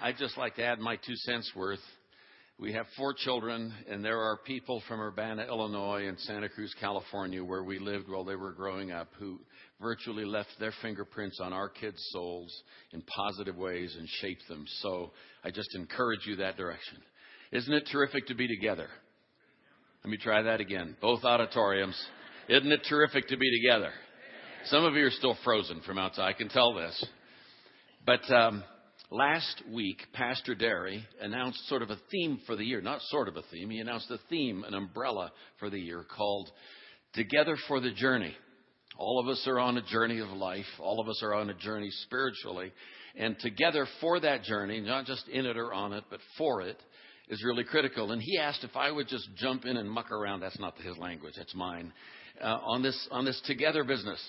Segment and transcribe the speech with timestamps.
[0.00, 1.80] I'd just like to add my two cents worth.
[2.58, 7.42] We have four children, and there are people from Urbana, Illinois, and Santa Cruz, California,
[7.42, 9.40] where we lived while they were growing up, who
[9.80, 12.62] virtually left their fingerprints on our kids' souls
[12.92, 14.64] in positive ways and shaped them.
[14.80, 15.12] So
[15.44, 16.98] I just encourage you that direction.
[17.52, 18.88] Isn't it terrific to be together?
[20.04, 20.96] Let me try that again.
[21.00, 22.00] Both auditoriums.
[22.48, 23.92] Isn't it terrific to be together?
[24.66, 26.28] Some of you are still frozen from outside.
[26.28, 27.06] I can tell this.
[28.04, 28.62] But um,
[29.10, 32.80] last week, Pastor Derry announced sort of a theme for the year.
[32.80, 33.70] Not sort of a theme.
[33.70, 36.50] He announced a theme, an umbrella for the year called
[37.14, 38.34] Together for the Journey.
[38.98, 40.64] All of us are on a journey of life.
[40.78, 42.72] All of us are on a journey spiritually.
[43.18, 46.78] And together for that journey, not just in it or on it, but for it,
[47.28, 48.12] is really critical.
[48.12, 50.40] And he asked if I would just jump in and muck around.
[50.40, 51.92] That's not his language, that's mine.
[52.40, 54.20] Uh, on this on this together business.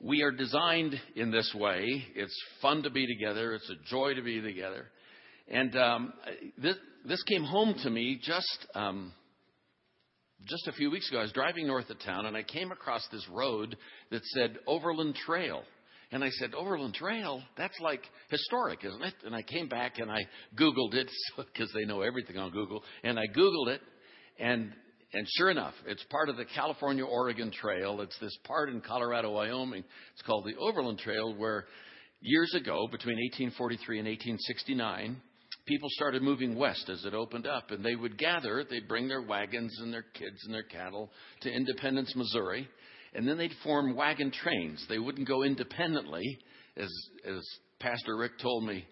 [0.00, 2.04] We are designed in this way.
[2.14, 3.54] It's fun to be together.
[3.54, 4.88] It's a joy to be together.
[5.48, 6.12] And um,
[6.58, 6.76] this
[7.06, 9.12] this came home to me just um,
[10.46, 11.20] just a few weeks ago.
[11.20, 13.76] I was driving north of town and I came across this road
[14.10, 15.62] that said Overland Trail.
[16.12, 17.42] And I said, Overland Trail?
[17.56, 19.14] That's like historic, isn't it?
[19.24, 22.84] And I came back and I Googled it because they know everything on Google.
[23.02, 23.80] And I Googled it,
[24.38, 24.72] and
[25.16, 28.02] and sure enough, it's part of the California Oregon Trail.
[28.02, 29.82] It's this part in Colorado, Wyoming.
[30.12, 31.64] It's called the Overland Trail, where
[32.20, 35.16] years ago, between 1843 and 1869,
[35.66, 38.62] people started moving west as it opened up, and they would gather.
[38.68, 42.68] They'd bring their wagons and their kids and their cattle to Independence, Missouri,
[43.14, 44.84] and then they'd form wagon trains.
[44.86, 46.38] They wouldn't go independently,
[46.76, 46.90] as
[47.26, 47.42] as
[47.80, 48.84] Pastor Rick told me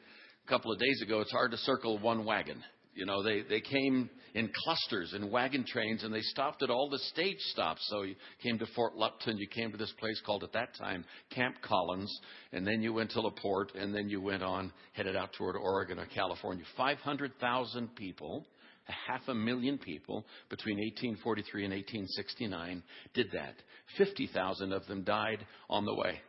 [0.47, 1.21] a couple of days ago.
[1.21, 2.63] It's hard to circle one wagon.
[2.95, 6.89] You know, they, they came in clusters in wagon trains and they stopped at all
[6.89, 7.85] the stage stops.
[7.89, 11.05] So you came to Fort Lupton, you came to this place called at that time
[11.31, 12.13] Camp Collins,
[12.53, 15.99] and then you went to LaPorte, and then you went on, headed out toward Oregon
[15.99, 16.65] or California.
[16.77, 18.47] 500,000 people,
[18.89, 22.83] a half a million people between 1843 and 1869
[23.15, 23.55] did that.
[23.99, 26.21] 50,000 of them died on the way.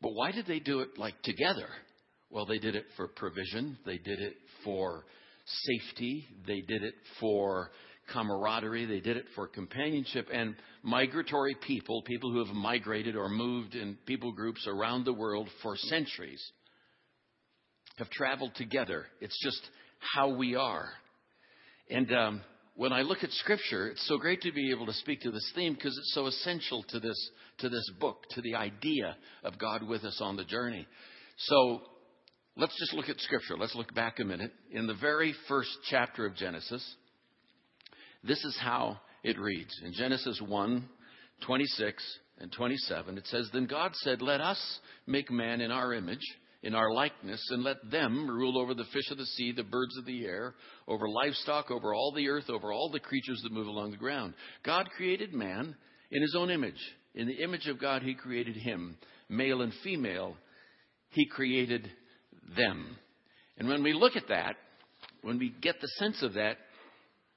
[0.00, 1.68] But why did they do it like together?
[2.36, 5.06] Well, they did it for provision, they did it for
[5.46, 7.70] safety, they did it for
[8.12, 13.74] camaraderie, they did it for companionship, and migratory people, people who have migrated or moved
[13.74, 16.44] in people groups around the world for centuries,
[17.96, 19.06] have traveled together.
[19.22, 19.70] It's just
[20.14, 20.90] how we are.
[21.88, 22.42] And um,
[22.74, 25.52] when I look at Scripture, it's so great to be able to speak to this
[25.54, 27.30] theme because it's so essential to this
[27.60, 30.86] to this book, to the idea of God with us on the journey.
[31.38, 31.80] So
[32.56, 33.56] let's just look at Scripture.
[33.58, 34.52] Let's look back a minute.
[34.70, 36.84] In the very first chapter of Genesis,
[38.24, 39.72] this is how it reads.
[39.84, 40.88] In Genesis 1
[41.44, 46.24] 26 and 27, it says, Then God said, Let us make man in our image,
[46.62, 49.96] in our likeness, and let them rule over the fish of the sea, the birds
[49.98, 50.54] of the air,
[50.88, 54.32] over livestock, over all the earth, over all the creatures that move along the ground.
[54.64, 55.76] God created man
[56.10, 56.80] in his own image.
[57.14, 58.96] In the image of God, he created him.
[59.28, 60.36] Male and female,
[61.10, 61.90] he created
[62.54, 62.96] them.
[63.58, 64.56] And when we look at that,
[65.22, 66.58] when we get the sense of that,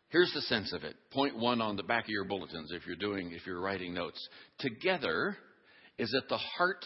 [0.09, 0.96] here's the sense of it.
[1.12, 4.20] Point one on the back of your bulletins if you're doing, if you're writing notes.
[4.59, 5.38] Together
[5.97, 6.86] is at the heart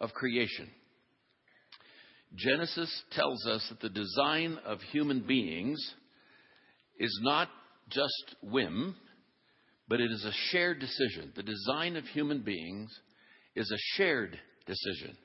[0.00, 0.68] of creation.
[2.36, 5.78] Genesis tells us that the design of human beings
[6.98, 7.48] is not
[7.88, 8.94] just whim,
[9.88, 11.32] but it is a shared decision.
[11.34, 12.88] The design of human beings
[13.56, 15.16] is a shared decision.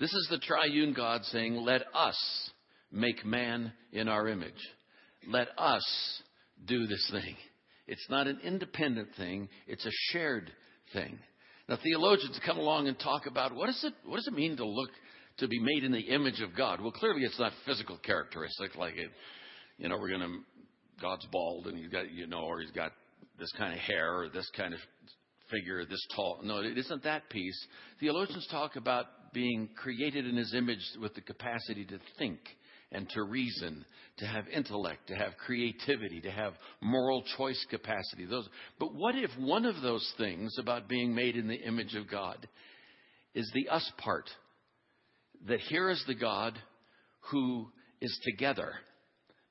[0.00, 2.50] This is the triune God saying, Let us
[2.90, 4.54] make man in our image.
[5.28, 5.84] Let us
[6.64, 7.36] do this thing.
[7.86, 10.50] It's not an independent thing, it's a shared
[10.94, 11.18] thing.
[11.68, 14.64] Now, theologians come along and talk about what, is it, what does it mean to
[14.64, 14.90] look
[15.38, 16.80] to be made in the image of God?
[16.80, 19.10] Well, clearly it's not physical characteristic like it,
[19.76, 20.38] you know, we're going to,
[21.00, 22.92] God's bald and he's got, you know, or he's got
[23.38, 24.80] this kind of hair or this kind of
[25.50, 26.40] figure, this tall.
[26.42, 27.66] No, it isn't that piece.
[28.00, 32.38] Theologians talk about being created in his image with the capacity to think
[32.92, 33.84] and to reason,
[34.18, 38.26] to have intellect, to have creativity, to have moral choice capacity.
[38.26, 38.48] Those,
[38.78, 42.48] but what if one of those things about being made in the image of God
[43.34, 44.28] is the us part?
[45.46, 46.58] That here is the God
[47.30, 47.68] who
[48.00, 48.72] is together.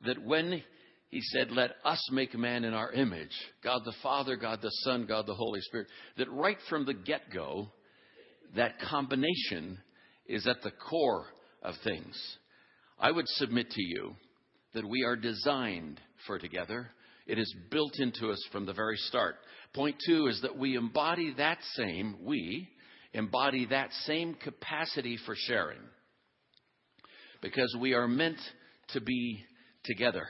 [0.05, 0.61] That when
[1.09, 3.31] he said, Let us make man in our image,
[3.63, 5.87] God the Father, God the Son, God the Holy Spirit,
[6.17, 7.71] that right from the get go,
[8.55, 9.77] that combination
[10.25, 11.25] is at the core
[11.63, 12.37] of things.
[12.99, 14.15] I would submit to you
[14.73, 16.91] that we are designed for together.
[17.27, 19.35] It is built into us from the very start.
[19.73, 22.67] Point two is that we embody that same, we
[23.13, 25.79] embody that same capacity for sharing.
[27.41, 28.39] because we are meant
[28.89, 29.43] to be
[29.85, 30.23] together.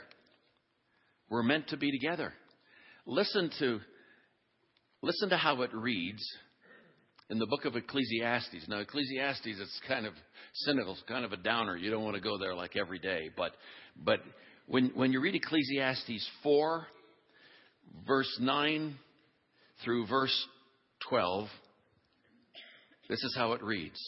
[1.30, 2.34] We're meant to be together.
[3.06, 3.80] Listen to,
[5.02, 6.24] listen to how it reads
[7.30, 8.68] in the book of Ecclesiastes.
[8.68, 10.14] Now, Ecclesiastes is kind of
[10.54, 11.78] cynical, it's kind of a downer.
[11.78, 13.30] You don't want to go there like every day.
[13.36, 13.52] But,
[14.04, 14.20] but
[14.68, 16.88] when, when you read Ecclesiastes 4,
[18.08, 18.96] verse 9
[19.84, 20.48] through verse
[21.10, 21.48] 12,
[23.10, 24.00] this is how it reads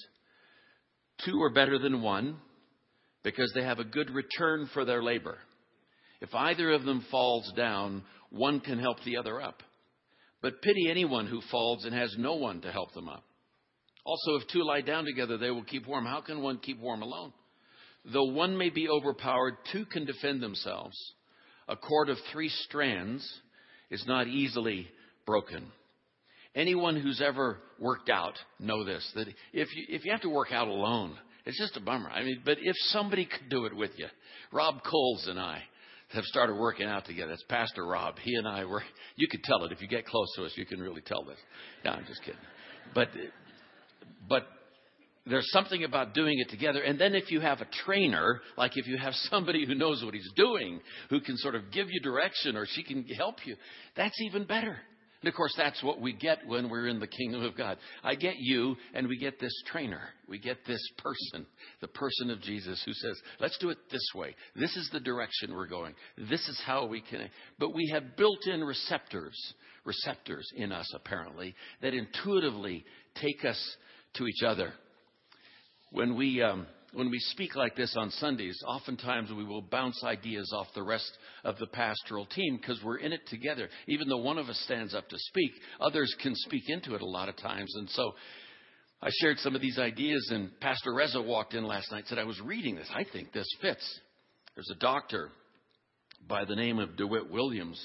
[1.25, 2.37] Two are better than one
[3.23, 5.37] because they have a good return for their labor.
[6.21, 9.61] If either of them falls down, one can help the other up.
[10.41, 13.23] But pity anyone who falls and has no one to help them up.
[14.03, 16.05] Also, if two lie down together, they will keep warm.
[16.05, 17.33] How can one keep warm alone?
[18.11, 20.95] Though one may be overpowered, two can defend themselves.
[21.67, 23.27] A cord of three strands
[23.91, 24.87] is not easily
[25.27, 25.71] broken.
[26.55, 30.51] Anyone who's ever worked out know this that if you, if you have to work
[30.51, 31.15] out alone,
[31.45, 32.09] it's just a bummer.
[32.09, 34.07] I mean, but if somebody could do it with you,
[34.51, 35.61] Rob Coles and I
[36.13, 37.31] have started working out together.
[37.31, 38.15] It's Pastor Rob.
[38.19, 38.83] He and I were,
[39.15, 39.71] you could tell it.
[39.71, 41.37] If you get close to us, you can really tell this.
[41.85, 42.39] No, I'm just kidding.
[42.93, 43.09] But,
[44.27, 44.47] but
[45.25, 46.81] there's something about doing it together.
[46.81, 50.13] And then if you have a trainer, like if you have somebody who knows what
[50.13, 53.55] he's doing, who can sort of give you direction or she can help you,
[53.95, 54.77] that's even better.
[55.21, 57.77] And of course, that's what we get when we're in the kingdom of God.
[58.03, 60.01] I get you, and we get this trainer.
[60.27, 61.45] We get this person,
[61.79, 64.35] the person of Jesus, who says, let's do it this way.
[64.55, 65.93] This is the direction we're going.
[66.17, 67.29] This is how we can.
[67.59, 69.37] But we have built in receptors,
[69.85, 71.53] receptors in us, apparently,
[71.83, 72.83] that intuitively
[73.21, 73.77] take us
[74.15, 74.73] to each other.
[75.91, 76.41] When we.
[76.41, 80.83] Um, when we speak like this on Sundays, oftentimes we will bounce ideas off the
[80.83, 81.09] rest
[81.43, 83.69] of the pastoral team because we're in it together.
[83.87, 87.05] Even though one of us stands up to speak, others can speak into it a
[87.05, 87.73] lot of times.
[87.75, 88.13] And so
[89.01, 92.19] I shared some of these ideas, and Pastor Reza walked in last night and said,
[92.19, 92.89] I was reading this.
[92.93, 93.99] I think this fits.
[94.55, 95.29] There's a doctor
[96.27, 97.81] by the name of DeWitt Williams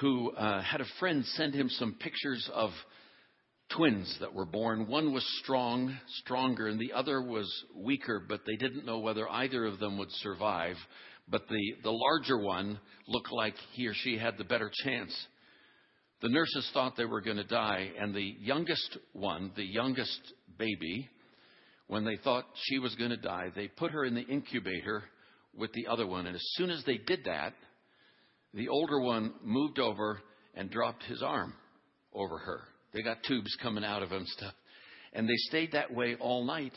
[0.00, 2.70] who uh, had a friend send him some pictures of
[3.76, 4.88] twins that were born.
[4.88, 9.64] One was strong, stronger, and the other was weaker, but they didn't know whether either
[9.64, 10.76] of them would survive.
[11.28, 12.78] But the, the larger one
[13.08, 15.14] looked like he or she had the better chance.
[16.20, 20.20] The nurses thought they were going to die, and the youngest one, the youngest
[20.58, 21.08] baby,
[21.88, 25.04] when they thought she was going to die, they put her in the incubator
[25.56, 26.26] with the other one.
[26.26, 27.54] And as soon as they did that,
[28.54, 30.20] the older one moved over
[30.54, 31.54] and dropped his arm
[32.14, 32.60] over her.
[32.92, 34.54] They got tubes coming out of them stuff.
[35.12, 36.74] And they stayed that way all night.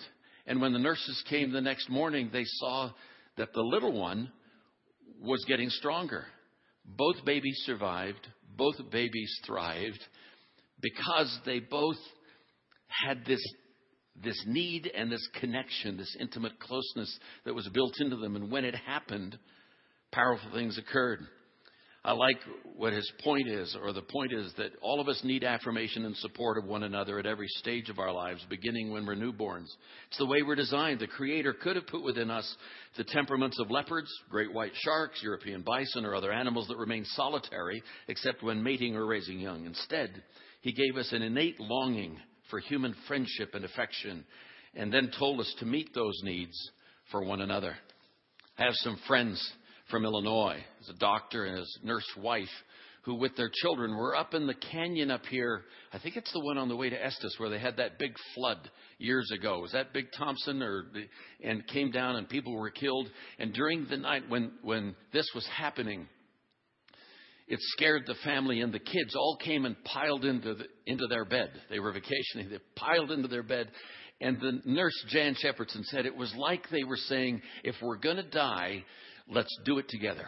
[0.48, 2.92] And when the nurses came the next morning, they saw
[3.38, 4.32] that the little one
[5.22, 6.26] was getting stronger.
[6.86, 8.28] Both babies survived.
[8.58, 10.00] Both babies thrived
[10.82, 11.98] because they both
[12.88, 13.42] had this,
[14.24, 18.36] this need and this connection, this intimate closeness that was built into them.
[18.36, 19.38] And when it happened,
[20.12, 21.22] powerful things occurred.
[22.06, 22.38] I like
[22.76, 26.16] what his point is, or the point is that all of us need affirmation and
[26.18, 29.74] support of one another at every stage of our lives, beginning when we're newborns.
[30.10, 31.00] It's the way we're designed.
[31.00, 32.56] The Creator could have put within us
[32.96, 37.82] the temperaments of leopards, great white sharks, European bison, or other animals that remain solitary
[38.08, 39.66] except when mating or raising young.
[39.66, 40.22] Instead,
[40.62, 42.20] He gave us an innate longing
[42.52, 44.26] for human friendship and affection,
[44.76, 46.56] and then told us to meet those needs
[47.10, 47.76] for one another.
[48.58, 49.44] Have some friends
[49.90, 50.64] from Illinois.
[50.80, 52.50] He's a doctor and his nurse wife
[53.04, 55.62] who, with their children, were up in the canyon up here.
[55.94, 58.14] I think it's the one on the way to Estes where they had that big
[58.34, 58.58] flood
[58.98, 59.60] years ago.
[59.60, 60.86] Was that Big Thompson or
[61.44, 63.08] and came down and people were killed?
[63.38, 66.08] And during the night when when this was happening,
[67.48, 71.26] it scared the family and the kids all came and piled into the, into their
[71.26, 71.52] bed.
[71.70, 72.50] They were vacationing.
[72.50, 73.70] They piled into their bed.
[74.20, 78.16] And the nurse, Jan Shepardson, said it was like they were saying, if we're going
[78.16, 78.84] to die,
[79.28, 80.28] Let's do it together.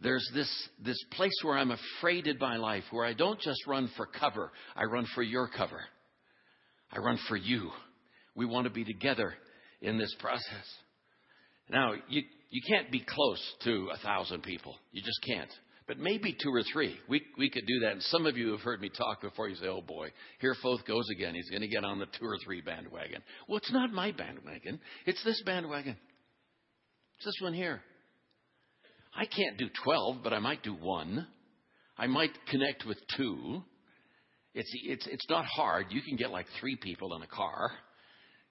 [0.00, 0.50] There's this,
[0.84, 4.50] this place where I'm afraid in my life where I don't just run for cover,
[4.74, 5.80] I run for your cover.
[6.92, 7.70] I run for you.
[8.34, 9.34] We want to be together
[9.80, 10.64] in this process.
[11.70, 14.76] Now, you, you can't be close to a thousand people.
[14.92, 15.50] You just can't.
[15.86, 16.96] But maybe two or three.
[17.08, 17.92] We, we could do that.
[17.92, 19.48] And some of you have heard me talk before.
[19.48, 20.08] You say, oh boy,
[20.40, 21.34] here Foth goes again.
[21.34, 23.22] He's going to get on the two or three bandwagon.
[23.48, 24.80] Well, it's not my bandwagon.
[25.06, 25.96] It's this bandwagon.
[27.16, 27.80] It's this one here.
[29.16, 31.26] I can't do 12, but I might do one.
[31.96, 33.62] I might connect with two.
[34.54, 35.86] It's, it's, it's not hard.
[35.90, 37.70] You can get like three people in a car.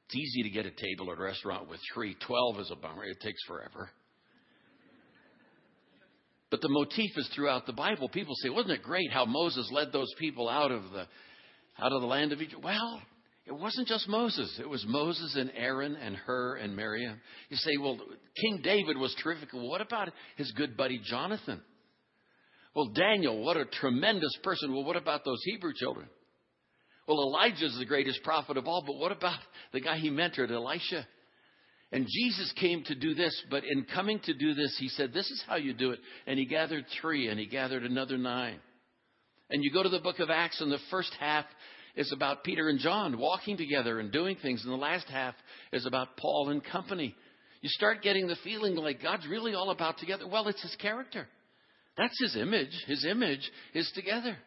[0.06, 2.16] It's easy to get a table at a restaurant with three.
[2.26, 3.04] 12 is a bummer.
[3.06, 3.90] It takes forever.
[6.50, 8.10] But the motif is throughout the Bible.
[8.10, 11.08] People say, wasn't it great how Moses led those people out of the,
[11.80, 12.62] out of the land of Egypt?
[12.64, 13.02] Well,
[13.46, 14.58] It wasn't just Moses.
[14.60, 17.20] It was Moses and Aaron and Hur and Miriam.
[17.50, 18.00] You say, well,
[18.40, 19.50] King David was terrific.
[19.52, 21.62] What about his good buddy Jonathan?
[22.74, 24.74] Well, Daniel, what a tremendous person.
[24.74, 26.08] Well, what about those Hebrew children?
[27.08, 29.40] Well, Elijah is the greatest prophet of all, but what about
[29.74, 31.06] the guy he mentored, Elisha?
[31.92, 35.30] And Jesus came to do this, but in coming to do this, he said, This
[35.30, 36.00] is how you do it.
[36.26, 38.60] And he gathered three, and he gathered another nine.
[39.50, 41.46] And you go to the book of Acts, and the first half
[41.96, 45.36] is about Peter and John walking together and doing things, and the last half
[45.72, 47.16] is about Paul and company.
[47.62, 50.28] You start getting the feeling like God's really all about together.
[50.28, 51.28] Well, it's his character.
[51.98, 52.72] That's his image.
[52.88, 54.38] His image is together.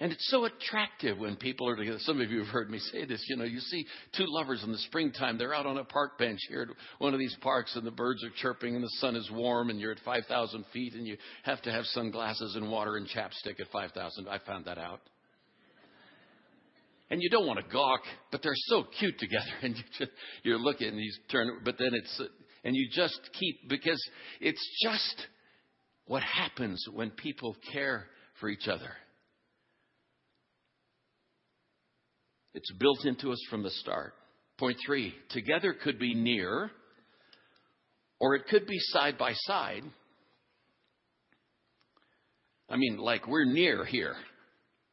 [0.00, 1.98] And it's so attractive when people are together.
[2.00, 3.24] Some of you have heard me say this.
[3.28, 5.38] You know, you see two lovers in the springtime.
[5.38, 6.68] They're out on a park bench here at
[6.98, 9.78] one of these parks, and the birds are chirping, and the sun is warm, and
[9.78, 13.68] you're at 5,000 feet, and you have to have sunglasses and water and chapstick at
[13.72, 14.28] 5,000.
[14.28, 15.00] I found that out.
[17.14, 18.00] And you don't want to gawk,
[18.32, 20.10] but they're so cute together, and you just,
[20.42, 22.20] you're looking, and you turn, but then it's,
[22.64, 24.04] and you just keep because
[24.40, 25.28] it's just
[26.06, 28.06] what happens when people care
[28.40, 28.90] for each other.
[32.52, 34.14] It's built into us from the start.
[34.58, 36.72] Point three together could be near,
[38.18, 39.84] or it could be side by side.
[42.68, 44.16] I mean, like we're near here.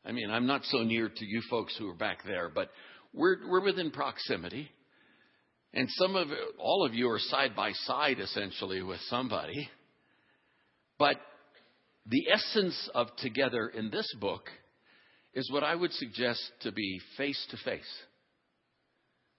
[0.06, 2.70] I mean, I'm not so near to you folks who are back there, but
[3.14, 4.70] we're, we're within proximity.
[5.74, 6.28] And some of,
[6.58, 9.70] all of you are side by side essentially with somebody.
[10.98, 11.18] But
[12.08, 14.44] the essence of together in this book
[15.34, 17.82] is what I would suggest to be face to face.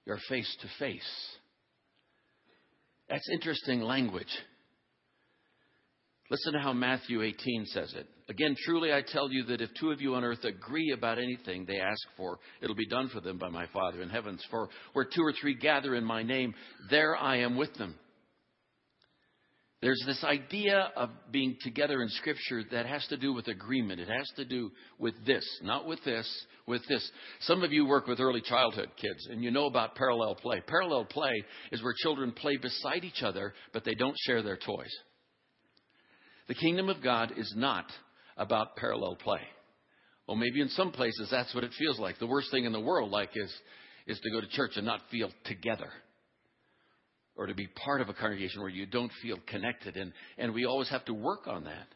[0.06, 1.28] You're face to face.
[3.08, 4.32] That's interesting language.
[6.32, 8.06] Listen to how Matthew 18 says it.
[8.30, 11.66] Again, truly I tell you that if two of you on earth agree about anything
[11.66, 14.42] they ask for, it'll be done for them by my Father in heavens.
[14.50, 16.54] For where two or three gather in my name,
[16.88, 17.96] there I am with them.
[19.82, 24.00] There's this idea of being together in Scripture that has to do with agreement.
[24.00, 26.26] It has to do with this, not with this,
[26.66, 27.06] with this.
[27.40, 30.62] Some of you work with early childhood kids, and you know about parallel play.
[30.66, 34.96] Parallel play is where children play beside each other, but they don't share their toys.
[36.48, 37.86] The kingdom of God is not
[38.36, 39.40] about parallel play.
[40.26, 42.18] Well, maybe in some places that's what it feels like.
[42.18, 43.52] The worst thing in the world, like, is,
[44.06, 45.90] is to go to church and not feel together
[47.36, 49.96] or to be part of a congregation where you don't feel connected.
[49.96, 51.86] And, and we always have to work on that.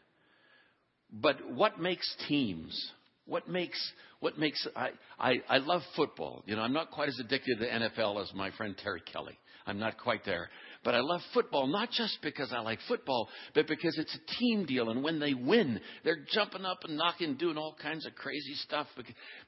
[1.11, 2.91] But what makes teams?
[3.25, 3.79] What makes,
[4.19, 4.89] what makes, I,
[5.19, 6.43] I, I love football.
[6.45, 9.37] You know, I'm not quite as addicted to the NFL as my friend Terry Kelly.
[9.65, 10.49] I'm not quite there.
[10.87, 14.65] But I love football, not just because I like football, but because it's a team
[14.65, 14.89] deal.
[14.89, 18.87] And when they win, they're jumping up and knocking, doing all kinds of crazy stuff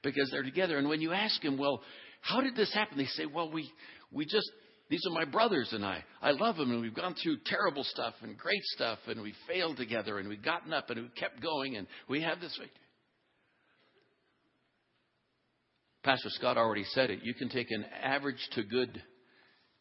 [0.03, 0.77] because they're together.
[0.77, 1.81] And when you ask them, well,
[2.19, 2.97] how did this happen?
[2.97, 3.71] They say, well, we,
[4.11, 4.51] we just
[4.89, 6.03] these are my brothers and I.
[6.21, 9.77] I love them and we've gone through terrible stuff and great stuff and we failed
[9.77, 12.59] together and we've gotten up and we kept going and we have this.
[16.03, 17.19] Pastor Scott already said it.
[17.23, 19.01] You can take an average to good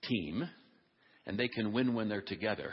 [0.04, 0.48] team
[1.28, 2.72] and they can win when they're together.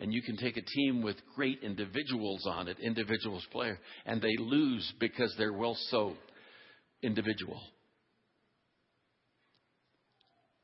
[0.00, 4.36] And you can take a team with great individuals on it, individuals player, and they
[4.38, 6.14] lose because they're well so
[7.02, 7.60] individual.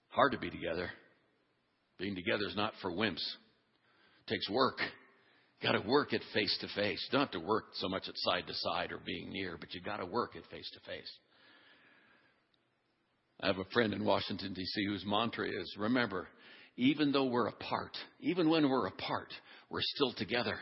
[0.09, 0.91] Hard to be together.
[1.99, 3.17] Being together is not for wimps.
[3.17, 4.79] It takes work.
[5.63, 7.05] Got to work it face to face.
[7.11, 9.81] Don't have to work so much at side to side or being near, but you
[9.81, 11.11] got to work it face to face.
[13.41, 14.87] I have a friend in Washington D.C.
[14.87, 16.29] whose mantra is, "Remember,
[16.77, 19.33] even though we're apart, even when we're apart,
[19.71, 20.59] we're still together."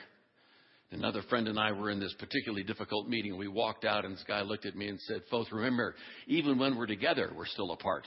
[0.90, 3.38] Another friend and I were in this particularly difficult meeting.
[3.38, 5.94] We walked out, and this guy looked at me and said, Foth, remember,
[6.26, 8.06] even when we're together, we're still apart."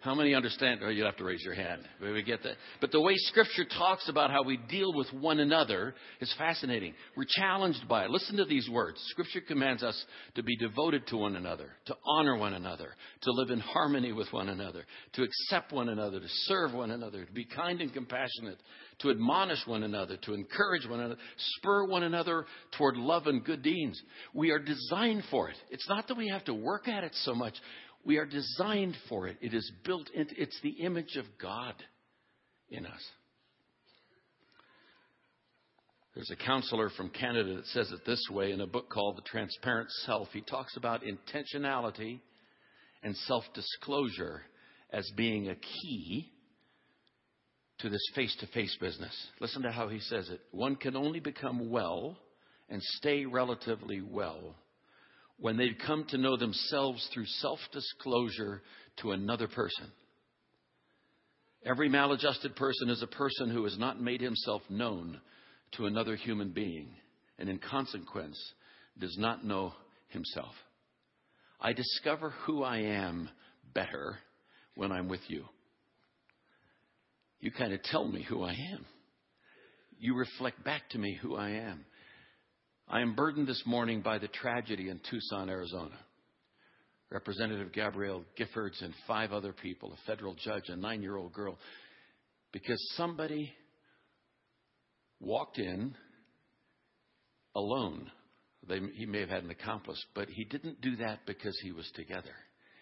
[0.00, 0.80] How many understand?
[0.82, 1.82] Oh, you have to raise your hand.
[2.00, 2.54] We get that.
[2.80, 6.94] But the way Scripture talks about how we deal with one another is fascinating.
[7.18, 8.10] We're challenged by it.
[8.10, 8.98] Listen to these words.
[9.10, 10.02] Scripture commands us
[10.36, 12.88] to be devoted to one another, to honor one another,
[13.22, 17.26] to live in harmony with one another, to accept one another, to serve one another,
[17.26, 18.56] to be kind and compassionate,
[19.00, 21.16] to admonish one another, to encourage one another,
[21.56, 22.46] spur one another
[22.78, 24.00] toward love and good deeds.
[24.32, 25.56] We are designed for it.
[25.68, 27.54] It's not that we have to work at it so much.
[28.04, 29.36] We are designed for it.
[29.40, 31.74] It is built into it's the image of God
[32.70, 33.02] in us.
[36.14, 39.22] There's a counselor from Canada that says it this way in a book called The
[39.22, 40.28] Transparent Self.
[40.32, 42.20] He talks about intentionality
[43.02, 44.42] and self disclosure
[44.92, 46.32] as being a key
[47.78, 49.14] to this face to face business.
[49.40, 50.40] Listen to how he says it.
[50.50, 52.18] One can only become well
[52.68, 54.56] and stay relatively well
[55.40, 58.62] when they'd come to know themselves through self disclosure
[58.98, 59.90] to another person.
[61.64, 65.20] Every maladjusted person is a person who has not made himself known
[65.72, 66.88] to another human being
[67.38, 68.38] and, in consequence,
[68.98, 69.72] does not know
[70.08, 70.54] himself.
[71.60, 73.28] I discover who I am
[73.74, 74.18] better
[74.74, 75.44] when I'm with you.
[77.40, 78.84] You kind of tell me who I am.
[79.98, 81.84] You reflect back to me who I am.
[82.92, 85.96] I am burdened this morning by the tragedy in Tucson, Arizona.
[87.08, 91.56] Representative Gabrielle Giffords and five other people, a federal judge, a nine year old girl,
[92.50, 93.52] because somebody
[95.20, 95.94] walked in
[97.54, 98.10] alone.
[98.68, 101.88] They, he may have had an accomplice, but he didn't do that because he was
[101.94, 102.34] together.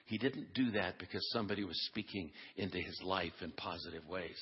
[0.06, 4.38] He didn't do that because somebody was speaking into his life in positive ways.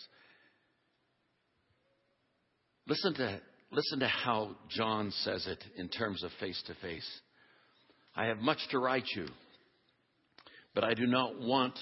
[2.87, 3.40] Listen to
[3.73, 7.08] Listen to how John says it in terms of face to face.
[8.14, 9.26] I have much to write you,
[10.75, 11.75] but I do not want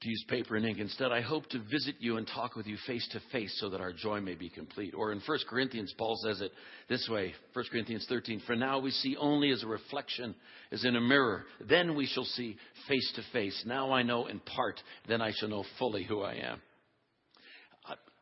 [0.00, 0.78] to use paper and ink.
[0.78, 3.80] Instead, I hope to visit you and talk with you face to face so that
[3.80, 4.94] our joy may be complete.
[4.96, 6.50] Or in 1 Corinthians, Paul says it
[6.88, 10.34] this way 1 Corinthians 13 For now we see only as a reflection,
[10.72, 11.44] as in a mirror.
[11.68, 12.56] Then we shall see
[12.88, 13.62] face to face.
[13.66, 16.60] Now I know in part, then I shall know fully who I am.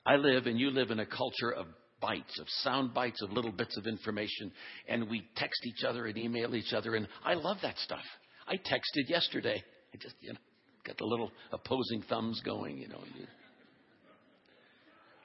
[0.04, 1.66] I live and you live in a culture of
[2.00, 4.52] bites, of sound bites, of little bits of information,
[4.88, 8.04] and we text each other and email each other, and I love that stuff.
[8.46, 9.62] I texted yesterday.
[9.94, 10.38] I just, you know,
[10.86, 13.00] got the little opposing thumbs going, you know.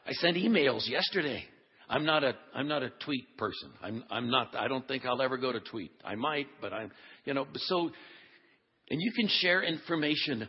[0.07, 1.43] I sent emails yesterday.
[1.87, 3.71] I'm not a I'm not a tweet person.
[3.81, 5.91] I'm I'm not I don't think I'll ever go to tweet.
[6.03, 6.91] I might, but I'm
[7.25, 7.91] you know, so
[8.89, 10.47] and you can share information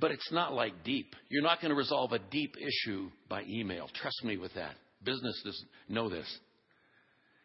[0.00, 1.14] but it's not like deep.
[1.28, 3.88] You're not going to resolve a deep issue by email.
[3.94, 6.26] Trust me with that businesses know this.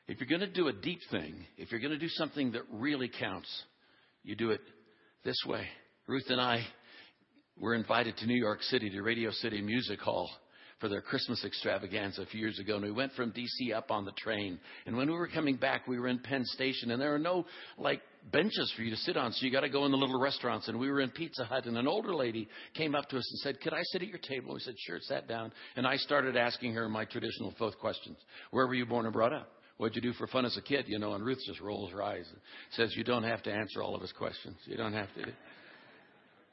[0.07, 2.63] If you're going to do a deep thing, if you're going to do something that
[2.71, 3.49] really counts,
[4.23, 4.61] you do it
[5.23, 5.67] this way.
[6.07, 6.65] Ruth and I
[7.59, 10.29] were invited to New York City to Radio City Music Hall
[10.79, 12.75] for their Christmas extravaganza a few years ago.
[12.75, 14.59] And we went from DC up on the train.
[14.85, 17.45] And when we were coming back, we were in Penn Station, and there are no
[17.77, 20.19] like benches for you to sit on, so you got to go in the little
[20.19, 20.67] restaurants.
[20.67, 23.39] And we were in Pizza Hut, and an older lady came up to us and
[23.39, 26.35] said, "Could I sit at your table?" We said, "Sure." Sat down, and I started
[26.35, 28.17] asking her my traditional Foth questions:
[28.51, 29.51] Where were you born and brought up?
[29.77, 30.85] What'd you do for fun as a kid?
[30.87, 32.39] You know, and Ruth just rolls her eyes and
[32.71, 34.57] says, "You don't have to answer all of his questions.
[34.65, 35.23] You don't have to."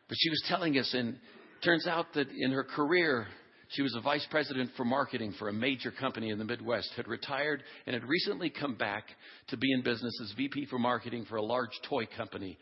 [0.08, 1.18] But she was telling us, and
[1.62, 3.26] turns out that in her career,
[3.70, 7.08] she was a vice president for marketing for a major company in the Midwest, had
[7.08, 9.04] retired, and had recently come back
[9.48, 12.58] to be in business as VP for marketing for a large toy company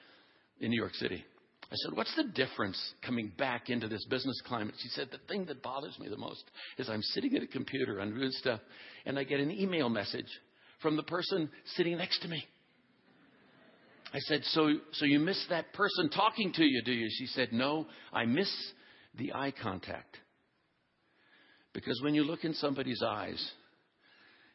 [0.60, 1.24] in New York City.
[1.64, 4.74] I said, What's the difference coming back into this business climate?
[4.78, 6.44] She said, The thing that bothers me the most
[6.78, 8.60] is I'm sitting at a computer, I'm doing stuff,
[9.06, 10.28] and I get an email message
[10.80, 12.44] from the person sitting next to me.
[14.12, 17.08] I said, So, so you miss that person talking to you, do you?
[17.10, 18.50] She said, No, I miss
[19.18, 20.18] the eye contact.
[21.74, 23.52] Because when you look in somebody's eyes,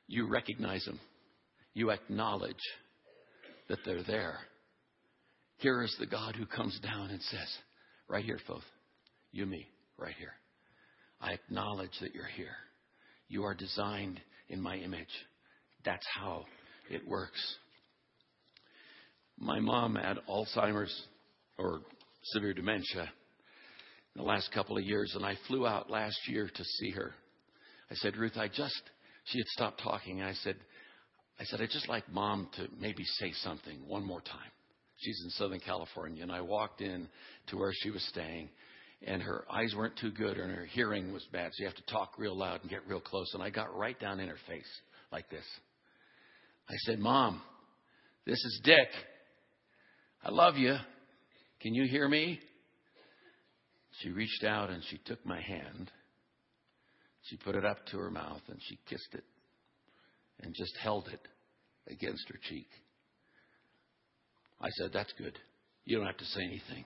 [0.07, 0.99] you recognize them.
[1.73, 2.55] You acknowledge
[3.67, 4.39] that they're there.
[5.57, 7.47] Here is the God who comes down and says,
[8.07, 8.63] Right here, Foth,
[9.31, 10.33] you, me, right here.
[11.21, 12.55] I acknowledge that you're here.
[13.27, 15.07] You are designed in my image.
[15.85, 16.45] That's how
[16.89, 17.39] it works.
[19.37, 20.93] My mom had Alzheimer's
[21.57, 21.81] or
[22.23, 23.11] severe dementia
[24.15, 27.13] the last couple of years, and I flew out last year to see her.
[27.91, 28.81] I said, Ruth, I just,
[29.25, 30.19] she had stopped talking.
[30.21, 30.55] and I said,
[31.39, 34.51] I said, I'd just like mom to maybe say something one more time.
[34.97, 37.07] She's in Southern California, and I walked in
[37.47, 38.49] to where she was staying,
[39.07, 41.85] and her eyes weren't too good, and her hearing was bad, so you have to
[41.93, 43.31] talk real loud and get real close.
[43.33, 44.67] And I got right down in her face
[45.11, 45.45] like this.
[46.67, 47.41] I said, Mom,
[48.25, 48.89] this is Dick.
[50.23, 50.75] I love you.
[51.61, 52.39] Can you hear me?
[54.01, 55.91] She reached out and she took my hand.
[57.23, 59.23] She put it up to her mouth and she kissed it
[60.41, 61.21] and just held it
[61.91, 62.67] against her cheek.
[64.61, 65.37] I said, That's good.
[65.85, 66.85] You don't have to say anything.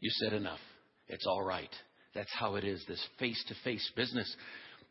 [0.00, 0.60] You said enough.
[1.08, 1.70] It's all right.
[2.14, 4.34] That's how it is, this face to face business.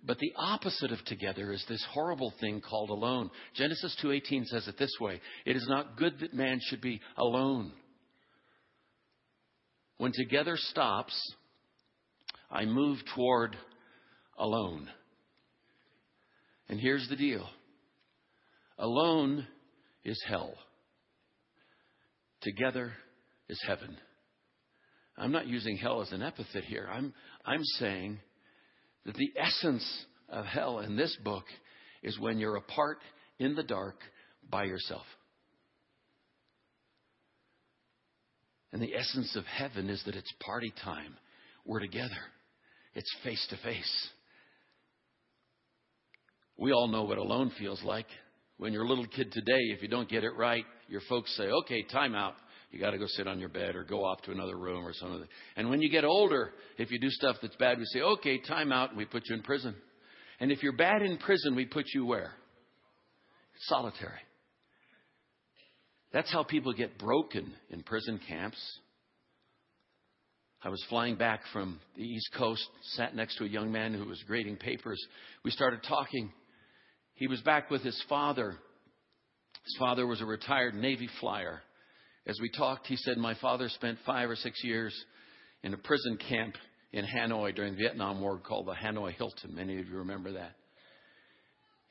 [0.06, 3.30] But the opposite of together is this horrible thing called alone.
[3.56, 7.74] Genesis 2:18 says it this way: It is not good that man should be alone.
[9.98, 11.14] When together stops,
[12.52, 13.56] I move toward
[14.38, 14.90] alone.
[16.68, 17.48] And here's the deal
[18.78, 19.46] alone
[20.04, 20.54] is hell,
[22.42, 22.94] together
[23.48, 23.98] is heaven.
[25.18, 26.88] I'm not using hell as an epithet here.
[26.90, 27.14] I'm,
[27.46, 28.20] I'm saying
[29.06, 31.44] that the essence of hell in this book
[32.02, 33.00] is when you're apart
[33.38, 33.98] in the dark
[34.50, 35.06] by yourself.
[38.72, 41.18] And the essence of heaven is that it's party time.
[41.66, 42.10] We're together.
[42.93, 44.08] It's face to face.
[46.58, 48.08] We all know what alone feels like.
[48.58, 51.43] When you're a little kid today, if you don't get it right, your folks say,
[51.43, 52.34] okay, time out.
[52.71, 54.93] You got to go sit on your bed or go off to another room or
[54.93, 55.23] something.
[55.56, 58.71] And when you get older, if you do stuff that's bad, we say, okay, time
[58.71, 59.73] out, and we put you in prison.
[60.39, 62.34] And if you're bad in prison, we put you where?
[63.62, 64.19] Solitary.
[66.12, 68.60] That's how people get broken in prison camps.
[70.62, 74.04] I was flying back from the East Coast, sat next to a young man who
[74.04, 75.00] was grading papers.
[75.45, 76.34] We started talking.
[77.13, 78.58] He was back with his father.
[79.63, 81.62] His father was a retired Navy flyer.
[82.28, 84.93] As we talked, he said, My father spent five or six years
[85.63, 86.56] in a prison camp
[86.91, 89.56] in Hanoi during the Vietnam War called the Hanoi Hilton.
[89.56, 90.56] Many of you remember that.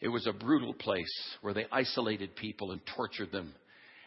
[0.01, 1.07] It was a brutal place
[1.41, 3.55] where they isolated people and tortured them.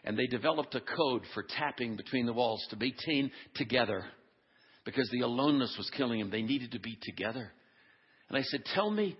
[0.04, 4.04] And they developed a code for tapping between the walls to maintain together
[4.84, 6.30] because the aloneness was killing him.
[6.30, 7.52] They needed to be together.
[8.28, 9.16] And I said, Tell me,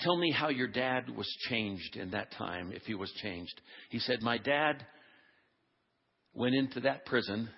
[0.00, 3.60] tell me how your dad was changed in that time, if he was changed.
[3.90, 4.84] He said, My dad
[6.32, 7.48] went into that prison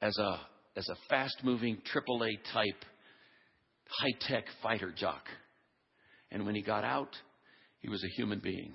[0.00, 0.40] as a,
[0.76, 2.84] as a fast moving AAA type,
[3.86, 5.22] high tech fighter jock.
[6.30, 7.14] And when he got out,
[7.80, 8.74] he was a human being.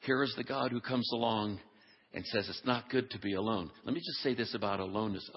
[0.00, 1.60] Here is the God who comes along
[2.14, 3.70] and says it's not good to be alone.
[3.84, 5.28] Let me just say this about aloneness.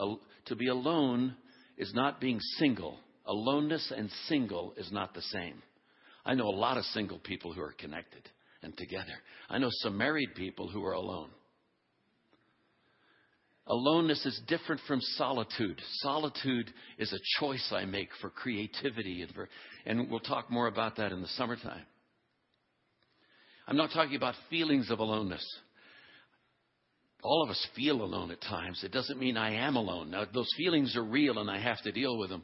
[0.46, 1.36] To be alone
[1.78, 3.00] is not being single.
[3.26, 5.62] Aloneness and single is not the same.
[6.26, 8.22] I know a lot of single people who are connected
[8.62, 9.14] and together.
[9.50, 11.30] I know some married people who are alone.
[13.66, 15.82] Aloneness is different from solitude.
[15.96, 19.50] Solitude is a choice I make for creativity, and, for,
[19.86, 21.84] and we'll talk more about that in the summertime.
[23.68, 25.46] I'm not talking about feelings of aloneness.
[27.24, 28.84] All of us feel alone at times.
[28.84, 30.12] It doesn't mean I am alone.
[30.12, 32.44] Now, those feelings are real and I have to deal with them.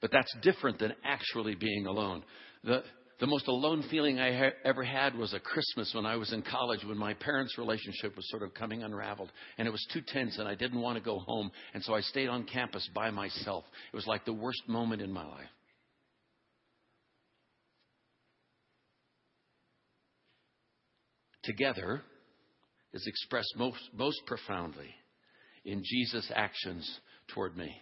[0.00, 2.22] But that's different than actually being alone.
[2.64, 2.82] The,
[3.20, 6.42] the most alone feeling I ha- ever had was a Christmas when I was in
[6.42, 9.30] college when my parents' relationship was sort of coming unraveled.
[9.58, 11.50] And it was too tense and I didn't want to go home.
[11.74, 13.64] And so I stayed on campus by myself.
[13.92, 15.48] It was like the worst moment in my life.
[21.42, 22.02] Together
[22.92, 24.94] is expressed most, most profoundly
[25.64, 27.00] in Jesus' actions
[27.34, 27.74] toward me.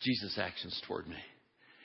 [0.00, 1.16] Jesus' actions toward me.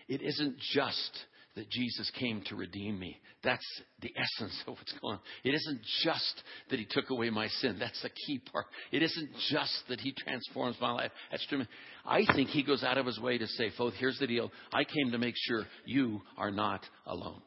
[0.08, 3.18] It isn't just that Jesus came to redeem me.
[3.44, 3.66] That's
[4.02, 5.20] the essence of what's going on.
[5.44, 7.78] It isn't just that He took away my sin.
[7.80, 8.66] That's the key part.
[8.92, 11.12] It isn't just that He transforms my life.
[11.32, 11.66] That's true.
[12.06, 14.52] I think He goes out of His way to say, Foth, here's the deal.
[14.72, 17.42] I came to make sure you are not alone.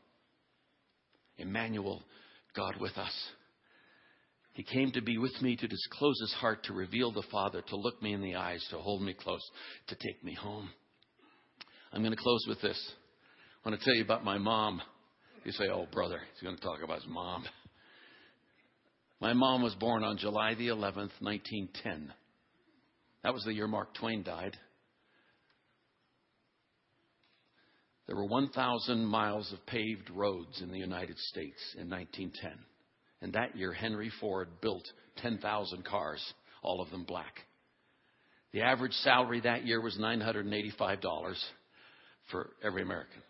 [1.39, 2.03] Emmanuel,
[2.55, 3.15] God with us.
[4.55, 7.77] He came to be with me, to disclose his heart, to reveal the Father, to
[7.77, 9.43] look me in the eyes, to hold me close,
[9.89, 10.69] to take me home.
[11.93, 12.93] I'm going to close with this.
[13.65, 14.83] I want to tell you about my mom.
[15.45, 17.45] You say, oh, brother, he's going to talk about his mom.
[19.21, 22.13] My mom was born on July the 11th, 1910.
[23.23, 24.57] That was the year Mark Twain died.
[28.07, 32.53] There were 1,000 miles of paved roads in the United States in 1910.
[33.23, 34.85] And that year, Henry Ford built
[35.19, 36.23] 10,000 cars,
[36.63, 37.33] all of them black.
[38.53, 41.35] The average salary that year was $985
[42.31, 43.23] for every American.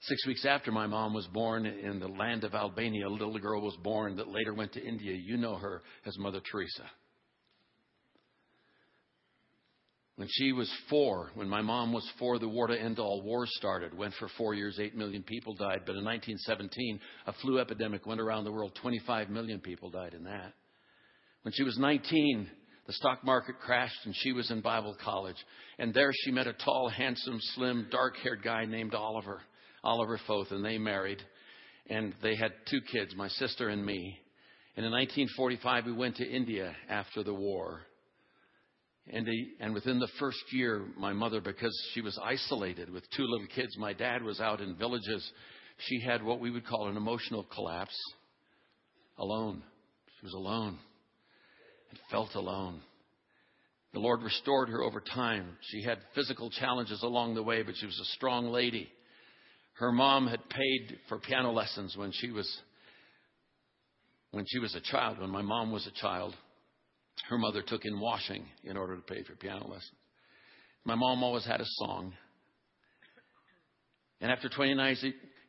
[0.00, 3.62] Six weeks after my mom was born in the land of Albania, a little girl
[3.62, 5.14] was born that later went to India.
[5.14, 6.84] You know her as Mother Teresa.
[10.16, 13.50] When she was four, when my mom was four, the war to end all wars
[13.56, 13.96] started.
[13.96, 15.82] Went for four years, eight million people died.
[15.84, 18.72] But in 1917, a flu epidemic went around the world.
[18.80, 20.54] 25 million people died in that.
[21.42, 22.48] When she was 19,
[22.86, 25.36] the stock market crashed and she was in Bible college.
[25.78, 29.42] And there she met a tall, handsome, slim, dark haired guy named Oliver,
[29.84, 31.22] Oliver Foth, and they married.
[31.90, 34.18] And they had two kids, my sister and me.
[34.78, 37.82] And in 1945, we went to India after the war.
[39.12, 43.24] And, he, and within the first year, my mother, because she was isolated with two
[43.24, 45.30] little kids, my dad was out in villages.
[45.78, 47.96] She had what we would call an emotional collapse.
[49.18, 49.62] Alone.
[50.18, 50.78] She was alone
[51.90, 52.80] and felt alone.
[53.92, 55.56] The Lord restored her over time.
[55.70, 58.88] She had physical challenges along the way, but she was a strong lady.
[59.74, 62.50] Her mom had paid for piano lessons when she was
[64.32, 66.34] when she was a child, when my mom was a child
[67.28, 69.92] her mother took in washing in order to pay for piano lessons.
[70.84, 72.12] My mom always had a song.
[74.20, 74.96] And after 29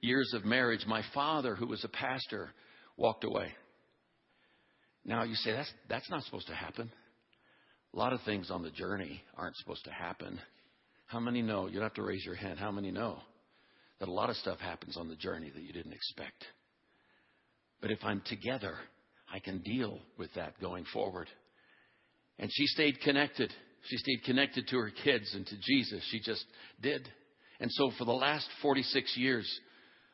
[0.02, 2.50] years of marriage, my father, who was a pastor,
[2.98, 3.52] walked away.
[5.06, 6.92] Now you say that's that's not supposed to happen.
[7.94, 10.40] A lot of things on the journey aren't supposed to happen.
[11.06, 11.68] How many know?
[11.68, 12.60] You don't have to raise your hand.
[12.60, 13.20] How many know
[14.00, 16.44] that a lot of stuff happens on the journey that you didn't expect?
[17.80, 18.76] But if I'm together,
[19.32, 21.30] I can deal with that going forward.
[22.40, 23.54] And she stayed connected.
[23.86, 26.04] She stayed connected to her kids and to Jesus.
[26.12, 26.46] She just
[26.82, 27.08] did.
[27.60, 29.60] And so for the last 46 years,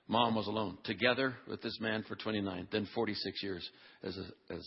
[0.07, 3.69] mom was alone, together with this man for 29, then 46 years
[4.03, 4.65] as, a, as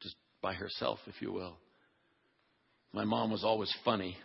[0.00, 1.58] just by herself, if you will.
[2.92, 4.16] My mom was always funny.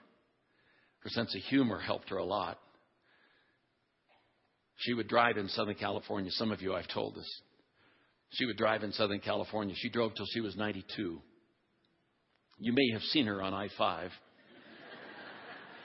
[1.00, 2.60] Her sense of humor helped her a lot.
[4.78, 6.32] She would drive in Southern California.
[6.32, 7.42] Some of you I've told this.
[8.32, 9.76] She would drive in Southern California.
[9.78, 11.22] She drove till she was 92.
[12.60, 14.12] You may have seen her on I 5.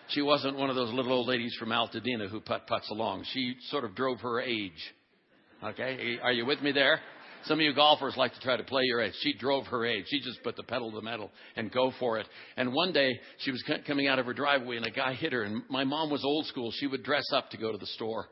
[0.09, 3.25] She wasn't one of those little old ladies from Altadena who putt putts along.
[3.33, 4.95] She sort of drove her age.
[5.63, 6.19] Okay?
[6.23, 7.01] Are you with me there?
[7.45, 9.13] Some of you golfers like to try to play your age.
[9.21, 10.07] She drove her age.
[10.09, 12.27] She just put the pedal to the metal and go for it.
[12.57, 15.43] And one day she was coming out of her driveway and a guy hit her.
[15.43, 16.73] And my mom was old school.
[16.73, 18.27] She would dress up to go to the store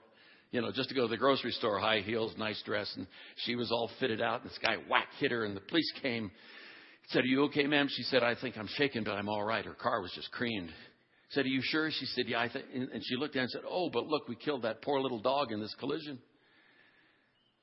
[0.53, 3.07] you know, just to go to the grocery store, high heels, nice dress, and
[3.45, 4.43] she was all fitted out.
[4.43, 6.31] And this guy whack hit her, and the police came.
[7.09, 9.65] Said, "Are you okay, ma'am?" She said, "I think I'm shaking, but I'm all right."
[9.65, 10.69] Her car was just creamed.
[10.69, 10.75] He
[11.31, 12.65] said, "Are you sure?" She said, "Yeah." I think.
[12.73, 15.53] And she looked down and said, "Oh, but look, we killed that poor little dog
[15.53, 16.19] in this collision."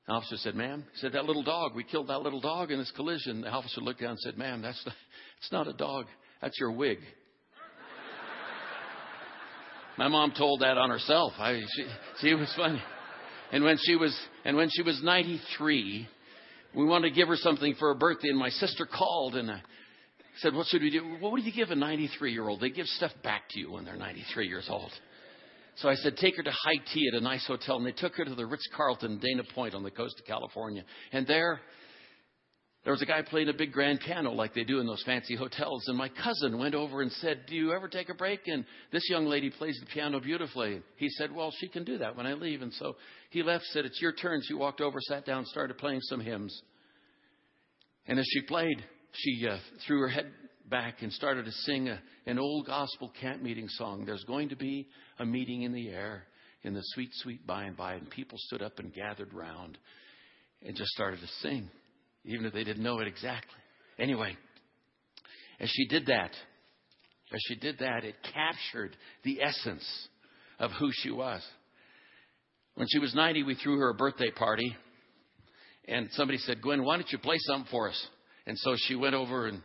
[0.07, 1.75] The officer said, "Ma'am," he said, "That little dog.
[1.75, 4.61] We killed that little dog in this collision." The officer looked down and said, "Ma'am,
[4.61, 4.95] that's not,
[5.39, 6.05] it's not a dog.
[6.41, 6.99] That's your wig."
[9.97, 11.33] My mom told that on herself.
[11.37, 11.85] I, she,
[12.21, 12.81] she was funny.
[13.51, 16.07] And when she was, and when she was 93,
[16.75, 19.61] we wanted to give her something for her birthday, and my sister called and I
[20.37, 21.17] said, "What should we do?
[21.19, 22.59] What would you give a 93 year old?
[22.59, 24.91] They give stuff back to you when they're 93 years old."
[25.75, 28.15] So I said, "Take her to high tea at a nice hotel," and they took
[28.15, 30.83] her to the Ritz Carlton Dana Point on the coast of California.
[31.11, 31.61] And there,
[32.83, 35.37] there was a guy playing a big grand piano like they do in those fancy
[35.37, 35.87] hotels.
[35.87, 38.41] And my cousin went over and said, Do you ever take a break?
[38.47, 40.81] And this young lady plays the piano beautifully.
[40.97, 42.61] He said, Well, she can do that when I leave.
[42.61, 42.97] And so
[43.29, 44.41] he left, said, It's your turn.
[44.43, 46.61] She walked over, sat down, started playing some hymns.
[48.05, 50.29] And as she played, she uh, threw her head
[50.69, 54.03] back and started to sing a, an old gospel camp meeting song.
[54.05, 56.25] There's going to be a meeting in the air
[56.63, 57.93] in the sweet, sweet by and by.
[57.93, 59.77] And people stood up and gathered round
[60.61, 61.69] and just started to sing
[62.25, 63.59] even if they didn't know it exactly.
[63.99, 64.35] Anyway,
[65.59, 66.31] as she did that,
[67.33, 69.85] as she did that, it captured the essence
[70.59, 71.41] of who she was.
[72.75, 74.75] When she was 90, we threw her a birthday party,
[75.87, 78.07] and somebody said, Gwen, why don't you play something for us?
[78.45, 79.61] And so she went over and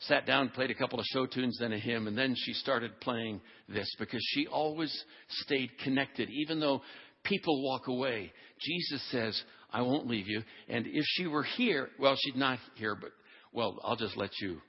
[0.00, 3.00] sat down, played a couple of show tunes, then a hymn, and then she started
[3.00, 4.92] playing this because she always
[5.28, 6.28] stayed connected.
[6.30, 6.82] Even though
[7.24, 10.42] people walk away, Jesus says, I won't leave you.
[10.68, 13.10] And if she were here, well, she's not here, but,
[13.52, 14.60] well, I'll just let you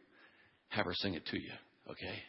[0.69, 1.51] have her sing it to you,
[1.89, 2.23] okay?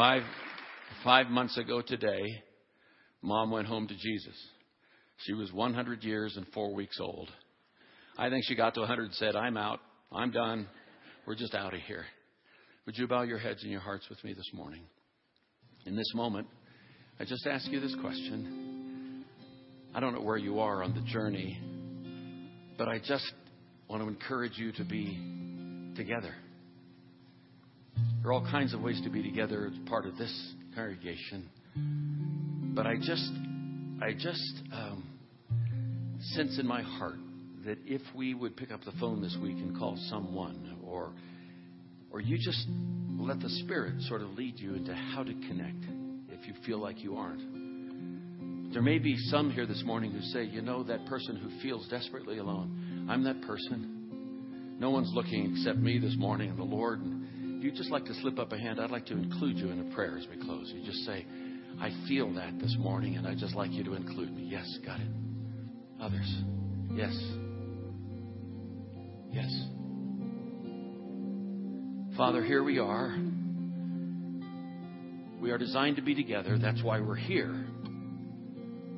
[0.00, 0.22] Five,
[1.04, 2.22] five months ago today,
[3.20, 4.34] mom went home to Jesus.
[5.26, 7.28] She was 100 years and four weeks old.
[8.16, 9.78] I think she got to 100 and said, I'm out.
[10.10, 10.66] I'm done.
[11.26, 12.06] We're just out of here.
[12.86, 14.84] Would you bow your heads and your hearts with me this morning?
[15.84, 16.46] In this moment,
[17.20, 19.26] I just ask you this question.
[19.94, 21.60] I don't know where you are on the journey,
[22.78, 23.30] but I just
[23.86, 26.34] want to encourage you to be together.
[28.22, 31.48] There are all kinds of ways to be together as part of this congregation.
[32.74, 33.32] But I just
[34.02, 35.06] I just um,
[36.34, 37.16] sense in my heart
[37.64, 41.12] that if we would pick up the phone this week and call someone, or
[42.10, 42.66] or you just
[43.18, 45.84] let the Spirit sort of lead you into how to connect
[46.28, 48.72] if you feel like you aren't.
[48.72, 51.88] There may be some here this morning who say, you know, that person who feels
[51.88, 53.06] desperately alone.
[53.08, 54.76] I'm that person.
[54.78, 57.00] No one's looking except me this morning and the Lord.
[57.00, 57.19] And
[57.60, 59.80] if you'd just like to slip up a hand, I'd like to include you in
[59.80, 60.72] a prayer as we close.
[60.74, 61.26] You just say,
[61.78, 64.44] I feel that this morning, and I'd just like you to include me.
[64.50, 65.06] Yes, got it.
[66.00, 66.42] Others.
[66.94, 67.14] Yes.
[69.30, 69.66] Yes.
[72.16, 73.14] Father, here we are.
[75.38, 76.56] We are designed to be together.
[76.56, 77.66] That's why we're here.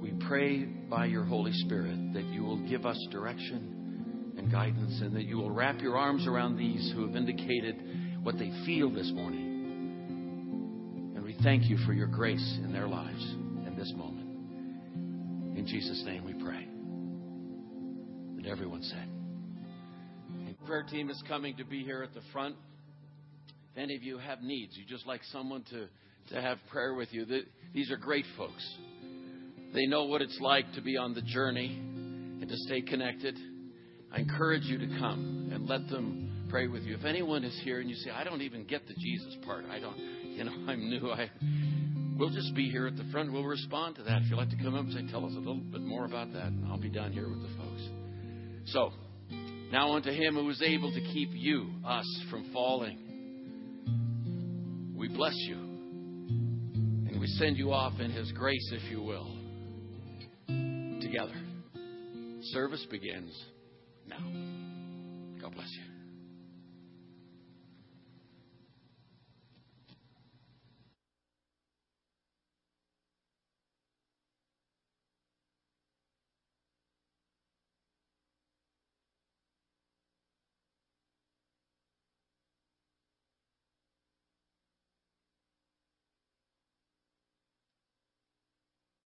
[0.01, 5.16] We pray by your Holy Spirit that you will give us direction and guidance and
[5.16, 9.11] that you will wrap your arms around these who have indicated what they feel this
[9.15, 9.51] morning.
[11.15, 13.23] And we thank you for your grace in their lives
[13.67, 14.29] in this moment.
[15.59, 16.63] In Jesus' name we pray.
[18.37, 19.09] And everyone said.
[20.67, 22.55] Prayer team is coming to be here at the front.
[23.73, 25.89] If any of you have needs, you just like someone to,
[26.33, 27.27] to have prayer with you,
[27.75, 28.65] these are great folks.
[29.75, 33.37] They know what it's like to be on the journey and to stay connected.
[34.13, 36.95] I encourage you to come and let them pray with you.
[36.95, 39.81] If anyone is here and you say, I don't even get the Jesus part, I
[39.81, 41.31] don't, you know, I'm new, I,
[42.19, 43.33] we'll just be here at the front.
[43.33, 44.23] We'll respond to that.
[44.23, 46.33] If you'd like to come up and say, tell us a little bit more about
[46.35, 47.83] that, and I'll be down here with the folks.
[48.67, 48.91] So,
[49.73, 53.09] now unto him who is able to keep you, us, from falling
[55.03, 55.57] we bless you.
[55.57, 59.37] And we send you off in His grace, if you will,
[61.01, 61.35] together.
[62.53, 63.37] Service begins
[64.07, 64.21] now.
[65.41, 65.91] God bless you.